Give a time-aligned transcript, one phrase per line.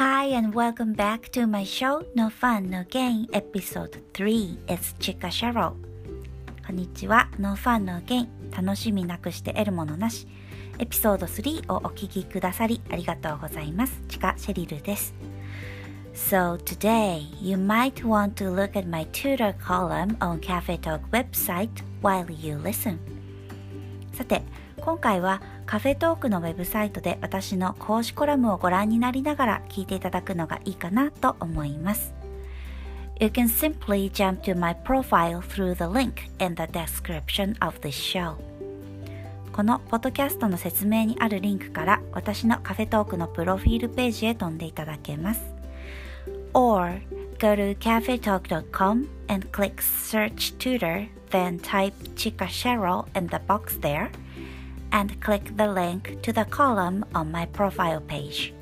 [0.00, 5.28] Hi and welcome back to my show No Fun No Gain Episode 3 It's Chika
[5.28, 5.74] Cheryl
[6.66, 10.26] こんにちは No Fun No Gain 楽しみなくして得るものなし
[10.78, 15.12] エピソード3をお聞きくださりありがとうございますチカシェリルです
[16.14, 21.68] So today you might want to look at my tutor column on Cafe Talk website
[22.00, 22.96] while you listen
[24.14, 24.40] さて
[24.80, 32.14] 今回はカフェトークのウェブサイトで私の講師コラムをご覧になりながら聞いていただくのがいいかなと思います。
[33.20, 38.36] You can simply jump to my profile through the link in the description of this show.
[39.52, 45.42] このポッドキャストの説明にあるリンクから私のカフェトークのプロフィールページへ飛んでいただけます。
[46.54, 47.00] Or
[47.38, 54.10] go to cafetalk.com and click search tutor, then type Chica Cheryl in the box there
[54.92, 58.54] and click the link to the column on my profile page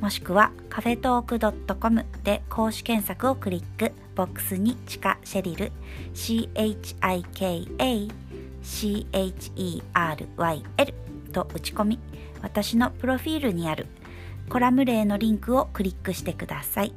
[0.00, 1.38] もしくはカフェトーク
[1.78, 5.72] .com で公式検索をクリックボックスにチカシェリル
[6.14, 8.10] CHIKA
[8.62, 9.34] CHERYL
[11.32, 11.98] と打ち込み
[12.42, 13.86] 私のプロフィールにある
[14.48, 16.92] コラム例のリンクをクリックしてください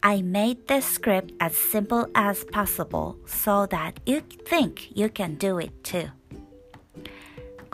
[0.00, 5.58] I made the script as simple as possible so that you think you can do
[5.60, 6.08] it too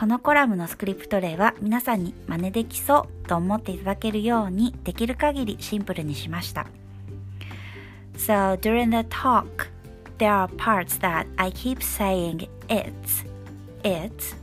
[0.04, 6.66] このコラムのスクリプト例は皆さんに真似できそうと思っていただけるようにできる限りシンプルにしました。
[8.18, 9.70] So during the talk,
[10.18, 13.24] there are parts that I keep saying it's,
[13.82, 14.36] it's,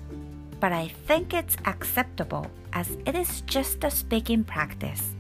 [0.60, 5.16] but I think it's acceptable as it is just a speaking practice.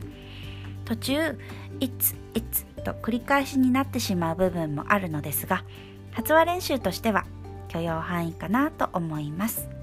[0.85, 1.37] 途中、
[1.79, 5.63] it's, it's と繰り返しになってしまう部分もあるのですが、
[6.09, 7.25] 発話練習としては
[7.67, 9.80] 許容範囲かなと思います。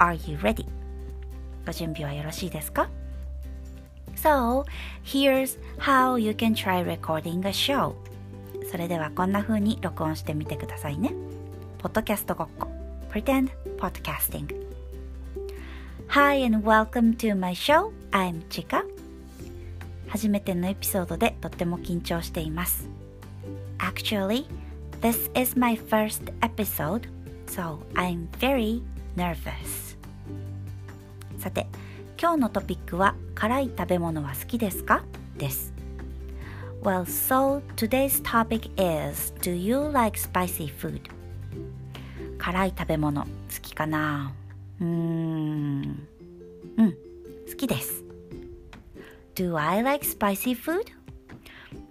[0.00, 0.66] Are you ready?
[1.66, 2.88] ご準備はよろしいですか
[4.16, 4.64] So,
[5.04, 7.94] here's how you can try recording a show.
[8.70, 11.12] それではこんな風に録音してみてくださいね。
[11.76, 12.68] ポッドキャストごっこ
[13.10, 14.54] Pretend Podcasting
[16.08, 17.92] Hi and welcome to my show.
[18.10, 18.82] I'm Chika.
[20.08, 22.88] 初めてのエピソードでとっても緊張しています。
[23.76, 24.46] Actually,
[25.02, 27.06] this is my first episode,
[27.46, 28.82] so I'm very
[29.16, 29.96] nervous.
[31.38, 31.66] さて
[32.20, 35.02] 今日のトピックは辛い食べ物は好きですか
[35.38, 35.72] です
[36.82, 41.00] Well, so today's topic is Do you like spicy food?
[42.38, 43.28] 辛い食べ物好
[43.62, 44.32] きかな
[44.80, 46.06] うーん
[46.76, 46.92] うん
[47.48, 48.04] 好きです
[49.34, 50.82] Do I like spicy food?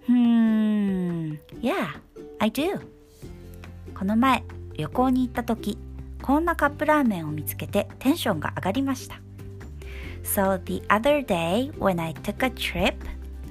[0.08, 2.00] うーん Yeah,
[2.38, 2.80] I do
[3.96, 4.44] この前
[4.74, 5.76] 旅行に行った時
[6.30, 9.20] こんなカップラーメンを見つけてテンションが上がりました
[10.22, 12.94] So the other day when I took a trip,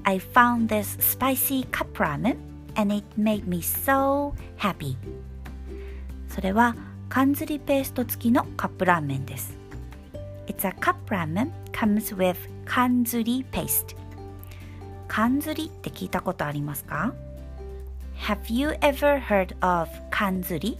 [0.03, 2.37] I found this spicy cup ramen
[2.75, 4.95] and it made me so happy.
[6.29, 6.73] それは
[7.09, 9.57] 缶ずりペースト付きのカップラーメンです。
[10.47, 13.97] It's a cup ramen comes with 缶ずり paste.
[15.09, 17.13] 缶ずりって聞いたことありますか
[18.15, 20.77] Have you ever heard of 缶ずり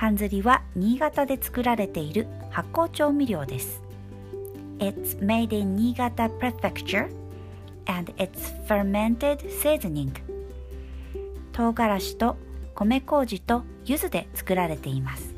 [0.00, 3.82] 缶ずりは新潟で作られている発酵調味料です。
[4.78, 7.10] It's made in Niigata Prefecture
[7.84, 10.10] and it's fermented seasoning
[11.52, 12.38] 唐辛子と
[12.74, 15.34] 米麹と柚子で作られています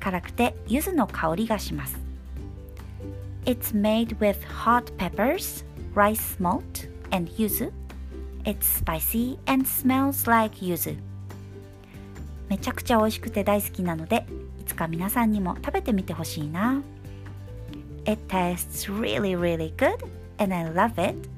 [0.00, 2.00] 辛くて柚子の香りがします
[3.44, 5.64] It's made with hot peppers,
[5.94, 7.70] rice malt, and yuzu.
[8.42, 10.98] It's spicy and smells like yuzu.
[12.48, 14.26] めちゃくちゃ美味しくて大好きなので
[14.60, 16.82] いつか皆さんにも食べてみてほしいな。
[18.04, 19.98] It tastes really, really good
[20.38, 21.28] and I love it.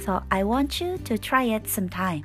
[0.00, 2.24] So I want you to try it sometime.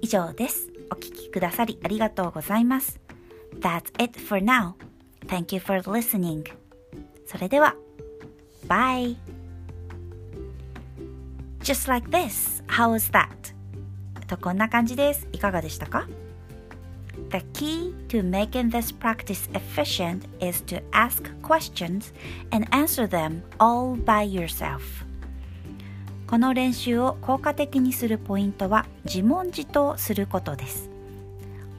[0.00, 0.68] 以上です。
[0.90, 3.00] お聞きくださりありがとうございます。
[3.60, 4.74] That's it for now.
[5.26, 6.44] Thank you for listening.
[7.26, 7.76] それでは、
[8.66, 9.16] Bye!
[11.60, 12.64] Just like this.
[12.66, 13.52] How was that?
[14.32, 15.28] とこんな感じです。
[15.32, 16.08] いかがでしたか
[17.31, 22.13] The key to making this practice efficient is to ask questions
[22.51, 24.81] and answer them all by yourself.
[26.27, 30.89] この練習を効果的にするポイントは自問自答することです。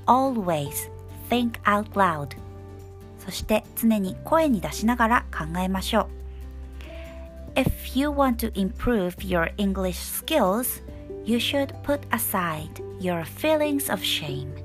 [0.07, 0.91] Always
[1.29, 2.37] think out loud.
[3.19, 6.19] そして常に声に出しながら考えましょう。
[7.55, 10.83] If you want to improve your English skills,
[11.25, 12.71] you should put aside
[13.01, 14.62] your feelings of shame.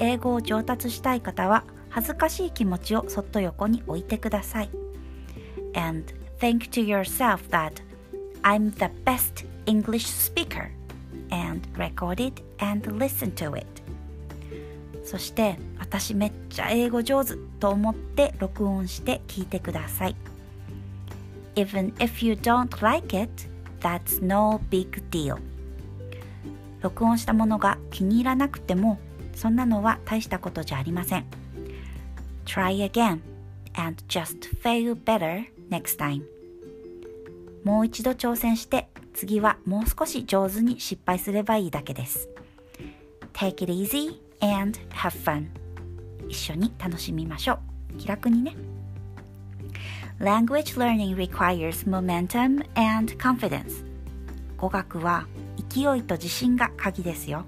[0.00, 4.70] 英語を上達したい方は恥ずかしい気持ちをそっと横に置いてください。
[5.74, 7.74] And think to yourself that
[8.42, 10.70] I'm the best English speaker
[11.30, 13.66] and record it and listen to it
[15.04, 20.16] そして私めっちゃ英語上手と思って録音して聞いてください
[21.56, 23.30] Even if you don't like it,
[23.80, 25.38] that's no big deal
[26.80, 28.98] 録音したものが気に入らなくても
[29.34, 31.24] そんなのは大したことじゃありません
[32.46, 33.20] Try again
[33.74, 36.22] and just fail better next time
[37.64, 42.28] もう一度挑戦して次はもう少し上手に失敗すればいいだけです
[43.32, 45.46] Take it easy and have fun
[46.28, 47.58] 一緒に楽しみましょ
[47.94, 48.56] う気楽にね
[50.20, 53.84] Language learning requires momentum and confidence
[54.56, 55.26] 語学は
[55.68, 57.44] 勢いと自信が鍵ですよ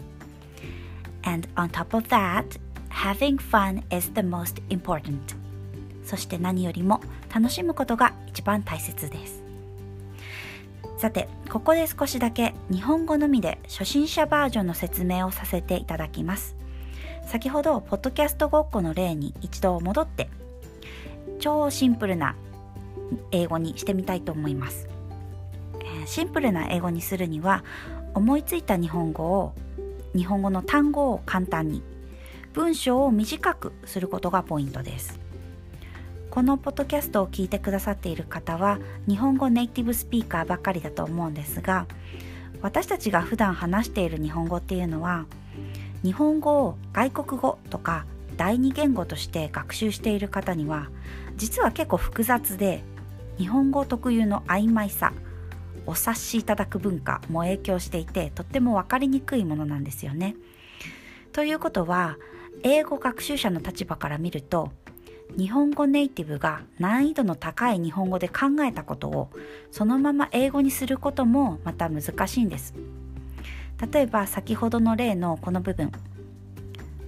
[1.25, 2.45] And on top of that,
[2.89, 5.19] having fun is the most important.
[6.05, 7.01] そして何よりも
[7.33, 9.43] 楽しむことが一番大切です。
[10.99, 16.57] さてここで少しだけ日本語のみで初心者バージョンの説明をさせていただきます。
[17.27, 20.29] 先ほどポッドキャストごっこの例に一度戻って
[21.39, 22.35] 超シンプルな
[23.31, 24.89] 英語にしてみたいと思います、
[26.07, 27.65] シンプルな英語にするには
[28.15, 29.53] 思いついた日本語を
[30.17, 31.83] 日本語の単語を簡単に。
[32.55, 35.19] 文章を短くすることがポイントです。
[36.33, 41.87] このポッドキャストを聞いてくださっている方は日本語ネイティブスピーカーばかりだと思うんですが
[42.63, 45.27] 私たちが普段話している日本語っていうのは
[46.03, 48.07] 日本語を外国語とか
[48.39, 50.89] 第二言語として学習している方には
[51.37, 52.83] 実は結構複雑で
[53.37, 55.13] 日本語特有の曖昧さ
[55.87, 60.37] お察しいただく文化も影響していてとっても分かりにくいものなんですよね。
[61.33, 62.19] ということは
[62.63, 64.71] 英語学習者の立場から見ると
[65.37, 69.31] 日本語ネイティブが難易度の高い日本語で考えたことを
[69.71, 72.75] そのまま英語にすることもまた難しいんです。
[73.93, 75.91] 例えば先ほどの例のこの部分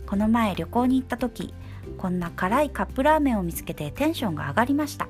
[0.07, 1.55] この前旅行に行った時
[1.99, 5.09] こんな辛いカップラーメンを見つけてテンションが上がりました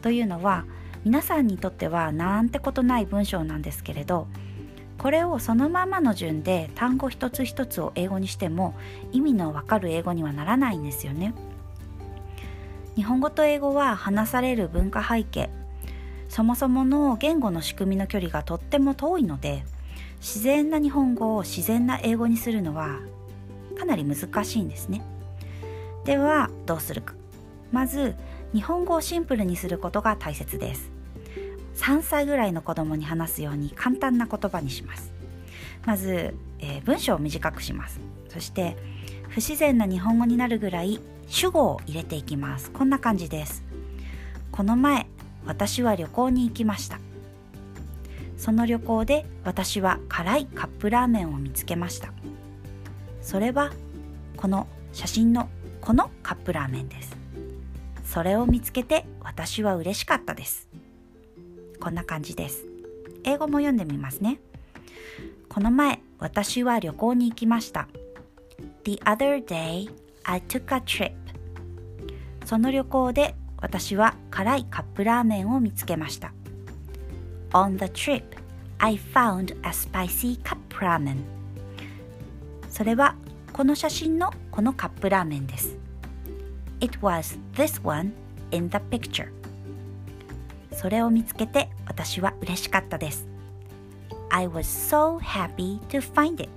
[0.00, 0.64] というのは
[1.04, 4.28] 皆さんにとってはなんてことない文章なんですけれど
[4.98, 8.74] これをそのままの順で単語一つ一つを英語にしても
[9.10, 11.34] 意味のわかる英語にはならないんですよね。
[12.94, 15.50] 日本語と英語は話される文化背景
[16.28, 19.64] そもそもの言語の仕組みの距離がとっても遠いので
[20.20, 23.00] 自然な日本語を自然な英語にするのは
[23.78, 25.02] かなり難しいんですね。
[26.04, 27.14] ではどうするか
[27.72, 28.14] まず
[28.52, 30.91] 日本語をシンプルにすることが大切です
[31.76, 35.12] 3歳ぐらいの子供に話すように簡単な言葉にします。
[35.84, 38.00] まず、えー、文章を短くします。
[38.28, 38.76] そして
[39.28, 42.70] 不自然な日本語になるぐらい主語を入れていきます。
[42.70, 43.62] こんな感じです。
[44.50, 45.06] この前
[45.46, 46.98] 私は旅行に行きました。
[48.36, 52.12] その旅行で私は辛いカップラーメンを見つけました。
[53.20, 53.72] それは
[54.36, 55.48] この写真の
[55.80, 57.16] このカップラーメンです。
[58.04, 60.71] それを見つけて私は嬉しかったです。
[61.82, 62.64] こんな感じです
[63.24, 64.38] 英語も読んでみますね
[65.48, 67.88] この前私は旅行に行きました
[68.84, 69.90] The other day
[70.22, 71.12] I took a trip
[72.44, 76.32] その旅行で私は辛いカップラーメンを見つけました
[77.50, 78.22] On the trip
[78.78, 81.16] I found a spicy cup ramen
[82.70, 83.16] それは
[83.52, 85.76] この写真のこのカップラーメンです
[86.78, 88.12] It was this one
[88.52, 89.41] in the picture.
[90.82, 93.28] それを見つけて私は嬉しかったです。
[94.30, 96.50] I was so happy to find it.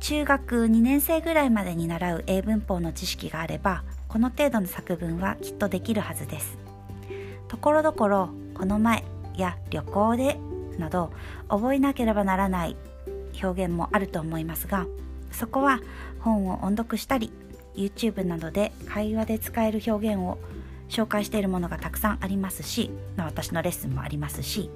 [0.00, 6.56] 中学2年生ぐらいまでに習う英文法の知識があればこの程度の作文はきっとできるはずです。
[7.48, 9.04] ところどころこの前
[9.36, 10.38] や旅行で
[10.78, 11.12] など
[11.50, 12.76] 覚えなければならない
[13.42, 14.86] 表現もあると思いますが
[15.32, 15.80] そこは
[16.20, 17.30] 本を音読したり
[17.74, 20.38] YouTube などで会話で使える表現を
[20.88, 24.70] 紹介しているものがたくさんありますし、まあ、私のレッスンもありますし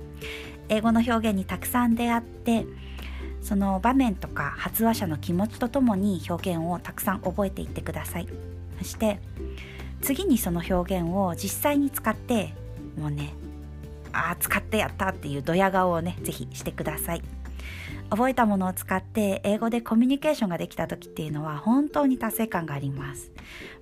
[0.69, 2.67] 英語の表現にたくさん出会って
[3.41, 8.29] その場面とか発話者の気持ちとともに表現をたくさん覚えていってください。
[8.79, 9.19] そして
[10.01, 12.55] 次にその表現を実際に使って
[12.99, 13.35] もうね
[14.13, 17.23] あ使ってやったっていうドヤ顔をね是非してください。
[18.11, 23.31] 覚えたものを使って英語でコミュニケーションができた時っていうのは本当に達成感があります。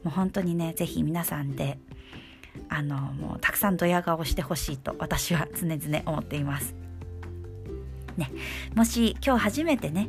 [0.04, 1.78] もう本当にね是非皆さんで
[2.69, 6.75] あのもうたくさんドヤ顔してほしいと私は常々思っています。
[8.16, 8.30] ね。
[8.75, 10.09] もし今日初めてね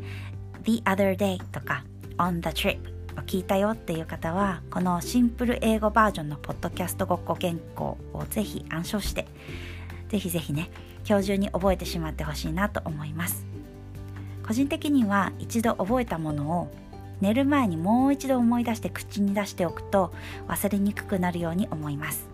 [0.63, 1.83] The other day とか
[2.17, 2.79] on the trip
[3.17, 9.27] を聞いたよっていう方はこのシンプル英語バージョンのポッドキャストごっこ原稿をぜひ暗唱して
[10.09, 10.69] ぜひぜひね
[11.07, 13.45] 今日中に覚えてしまってほしいなと思います。
[14.45, 16.71] 個人的には一度覚えたものを
[17.21, 20.11] 寝る前にもう一度思い出して口に出しておくと
[20.47, 22.30] 忘れにくくなるように思います。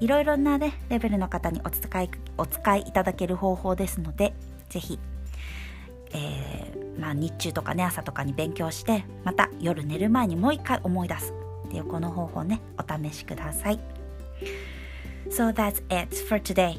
[0.00, 4.34] いろいろなねレベルの方にお使いお使いいただける方法ですので
[4.68, 4.98] ぜひ、
[6.12, 11.34] えー、まあ、日中とかね朝とかに勉強してまた夜寝る前にもう一回思い出す。
[11.66, 13.80] っていうこの方法ねお試しください。
[15.30, 16.78] So that's it for today.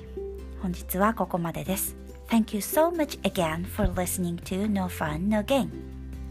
[0.61, 1.95] 本日はここまでです。
[2.27, 5.69] Thank you so much again for listening to No Fun No Gain.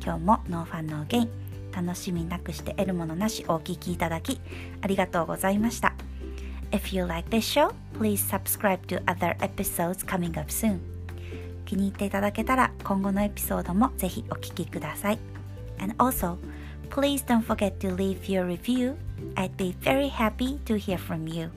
[0.03, 1.29] 今日も No Fun No Gain
[1.75, 4.41] 楽しみなくして得るものなしお聞きいただき
[4.81, 5.95] ありがとうございました。
[6.75, 10.81] If you like this show, please subscribe to other episodes coming up soon
[11.65, 15.19] 気に入っていただけたら今後のエピソードもぜひお聞きください
[15.79, 16.37] And also,
[16.91, 18.97] please don't forget to leave your review
[19.37, 21.53] I'd be very happy to hear from you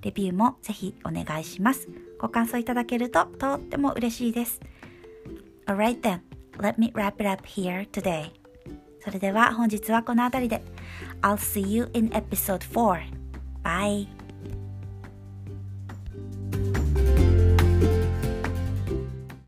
[0.00, 1.86] レビューもぜひお願いします。
[2.18, 4.60] ご感想いただけるととっても嬉しいです。
[5.66, 6.20] Alright then,
[6.58, 8.32] let me wrap it up here today.
[9.04, 10.62] それでは本日はこの辺りで。
[11.20, 13.00] I'll see you in episode 4.
[13.62, 14.21] Bye.